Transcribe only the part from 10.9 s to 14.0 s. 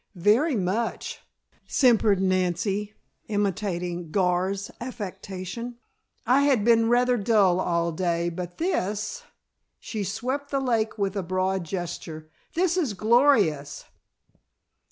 with a broad gesture "this is glorious."